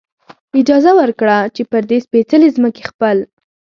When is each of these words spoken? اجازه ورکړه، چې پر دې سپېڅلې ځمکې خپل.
اجازه 0.59 0.91
ورکړه، 0.99 1.37
چې 1.55 1.61
پر 1.71 1.83
دې 1.89 1.97
سپېڅلې 2.05 2.49
ځمکې 2.57 2.83
خپل. 2.89 3.17